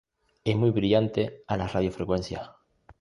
Es 0.43 0.55
muy 0.55 0.71
brillante 0.71 1.43
a 1.45 1.57
las 1.57 1.73
radio-frecuencias. 1.73 2.49